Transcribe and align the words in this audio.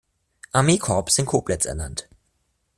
Armee-Korps 0.51 1.19
in 1.19 1.27
Koblenz 1.27 1.65
ernannt. 1.65 2.09